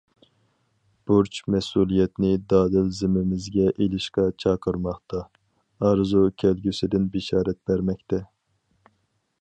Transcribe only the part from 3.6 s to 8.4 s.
ئېلىشقا چاقىرماقتا، ئارزۇ كەلگۈسىدىن بېشارەت بەرمەكتە.